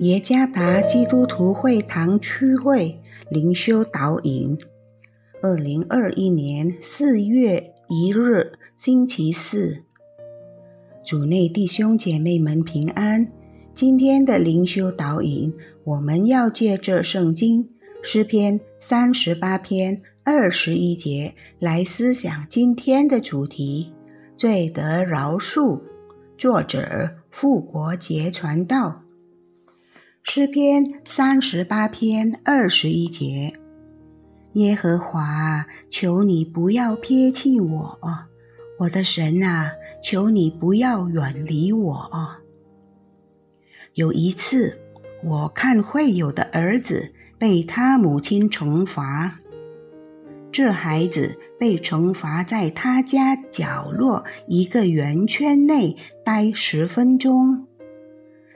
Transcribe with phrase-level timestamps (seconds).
[0.00, 2.98] 耶加达基督徒会堂区会
[3.28, 4.56] 灵修导引，
[5.42, 9.84] 二零二一年四月一日星期四，
[11.04, 13.30] 主内弟兄姐妹们平安。
[13.74, 15.52] 今天的灵修导引，
[15.84, 17.68] 我们要借着圣经
[18.02, 23.92] 诗篇三十八篇二十一节来思想今天的主题：
[24.34, 25.78] 罪得饶恕。
[26.38, 29.02] 作者复国节传道。
[30.22, 33.52] 诗篇三十八篇二十一节：
[34.52, 37.98] 耶和华，求你不要撇弃我，
[38.78, 39.72] 我的神啊，
[40.04, 42.08] 求你不要远离我。
[43.94, 44.78] 有一次，
[45.24, 49.40] 我看会友的儿子被他母亲惩罚，
[50.52, 57.66] 这孩子被惩罚在他家角落一个圆圈内待十分钟，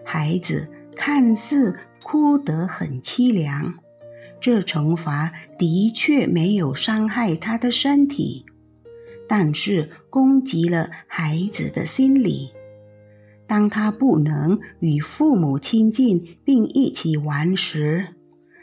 [0.05, 0.71] 孩子。
[0.97, 3.75] 看似哭得很凄凉，
[4.41, 8.45] 这惩罚的确没有伤害他的身体，
[9.29, 12.51] 但是攻击了孩子的心理。
[13.47, 18.09] 当他不能与父母亲近并一起玩时，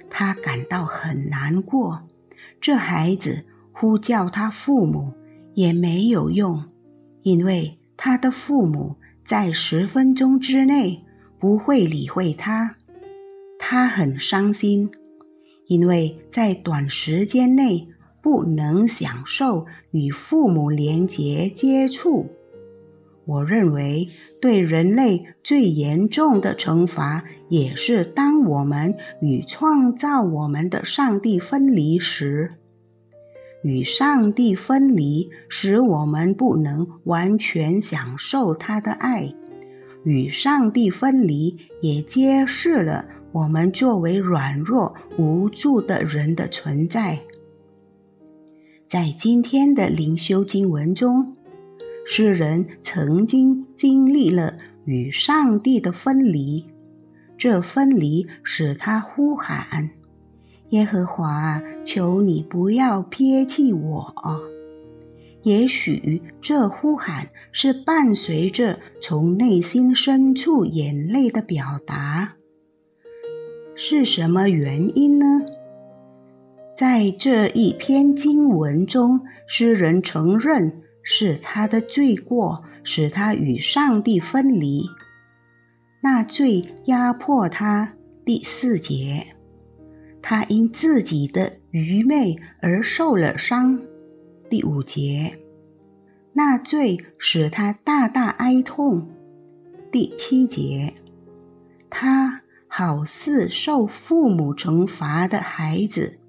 [0.10, 2.04] 他感到很难过。
[2.60, 5.14] 这孩子呼叫他父母
[5.54, 6.66] 也没有用，
[7.24, 11.06] 因为他的父母在十分钟之内。
[11.42, 12.76] 不会理会他，
[13.58, 14.92] 他很伤心，
[15.66, 17.88] 因为在短时间内
[18.22, 22.28] 不能享受与父母连结接触。
[23.26, 24.08] 我认为，
[24.40, 32.52] 对人类最严重的惩罚，也是当我们与创造我们的上帝分离时，
[33.64, 39.34] 与上帝分离使我们不能完全享受他的爱。
[40.04, 47.20] 与上帝分离，也揭示了我们作为软弱无助的人的存在。
[48.88, 51.34] 在今天的灵修经文中，
[52.06, 56.66] 诗人曾经经历了与上帝的分离，
[57.38, 59.92] 这分离使他呼喊
[60.72, 64.14] ：“耶和华，求你不要撇弃我。”
[65.44, 72.36] 也许这呼喊是伴随着从内心深处眼泪的表达，
[73.76, 75.42] 是什么原因呢？
[76.78, 84.84] 在这一篇经文中，诗人承认是他的罪过使他与上帝分离，
[86.02, 87.94] 那罪压迫他。
[88.24, 89.36] 第四节，
[90.22, 93.82] 他因自己的愚昧而受了伤。
[94.52, 95.40] 第五节，
[96.34, 99.08] 那罪使他大大哀痛。
[99.90, 100.94] 第七节，
[101.90, 106.20] 他好似受父母惩罚的孩子，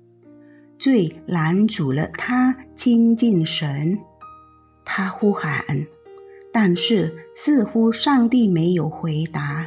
[0.79, 3.99] 罪拦阻了他亲近神。
[4.85, 5.65] 他呼喊，
[6.53, 9.67] 但是似乎上帝没有回答。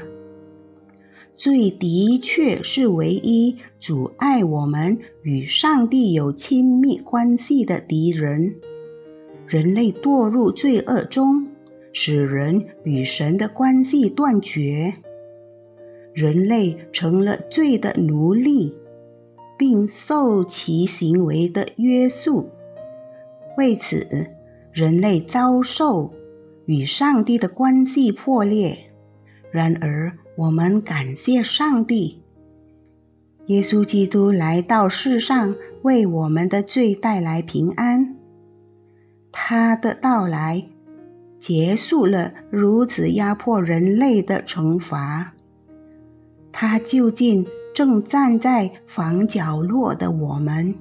[1.38, 8.56] 罪的确是唯一阻碍我们与上帝有亲密关系的敌人。
[9.47, 11.47] 人类堕入罪恶中，
[11.94, 14.94] 使人与神的关系断绝。
[16.13, 18.74] 人类成了罪的奴隶，
[19.57, 22.50] 并受其行为的约束。
[23.57, 24.07] 为此，
[24.72, 26.12] 人类遭受
[26.66, 28.78] 与上帝的关系破裂。
[29.51, 32.22] 然而，我们感谢上帝，
[33.46, 38.18] 耶稣基督来到世上，为我们的罪带来平安。
[39.31, 40.68] 他的到来
[41.40, 45.34] 结束了如此压迫人类的惩罚。
[46.51, 50.75] 他就近正站在房角落的我们，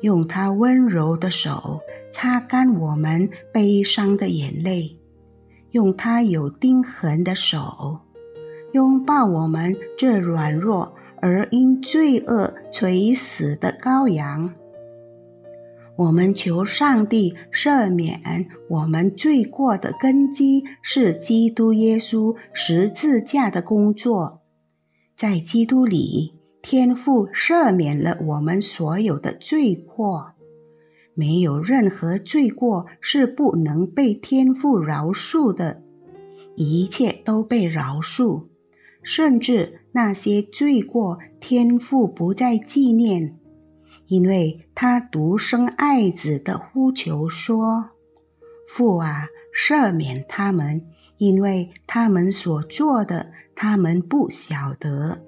[0.00, 1.80] 用他温柔的手
[2.10, 4.96] 擦干我们悲伤的眼泪，
[5.72, 8.00] 用他有钉痕的手。
[8.78, 14.54] 拥抱我们这软弱而因罪恶垂死的羔羊，
[15.96, 24.42] 我们求上帝赦免我们罪过的根基是基督耶稣十字架的工作，
[25.16, 30.34] 在基督里，天父赦免了我们所有的罪过，
[31.14, 35.82] 没有任何罪过是不能被天父饶恕的，
[36.54, 38.44] 一切都被饶恕。
[39.08, 43.38] 甚至那些罪过，天父不再纪念，
[44.06, 47.88] 因为他独生爱子的呼求说
[48.68, 50.84] ：“父啊，赦免他们，
[51.16, 55.24] 因为他们所做的，他们不晓得。”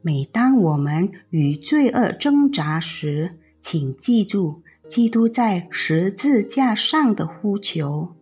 [0.00, 8.15] 每当我们与罪恶挣扎时，请记住基督在十字架上的呼求。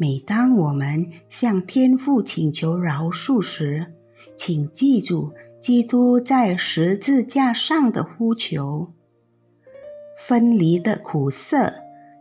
[0.00, 3.92] 每当我们向天父请求饶恕时，
[4.34, 8.94] 请记住基督在十字架上的呼求。
[10.16, 11.74] 分离的苦涩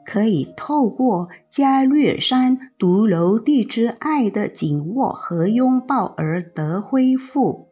[0.05, 7.69] 可以透过加略山独楼地之爱的紧握和拥抱而得恢复。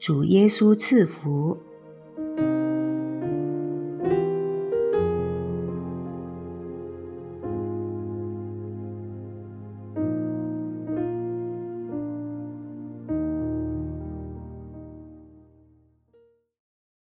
[0.00, 1.56] 主耶稣赐福。